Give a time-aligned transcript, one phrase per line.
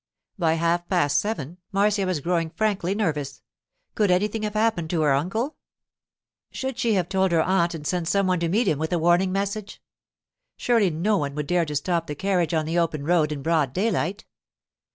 [0.39, 3.43] By half past seven Marcia was growing frankly nervous.
[3.93, 5.57] Could anything have happened to her uncle?
[6.51, 8.97] Should she have told her aunt and sent some one to meet him with a
[8.97, 9.79] warning message?
[10.57, 13.73] Surely no one would dare to stop the carriage on the open road in broad
[13.73, 14.25] daylight.